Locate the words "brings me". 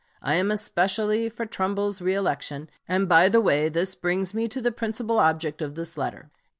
3.93-4.47